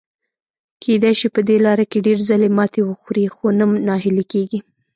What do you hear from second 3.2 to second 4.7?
خو نه ناهیلي کیږي.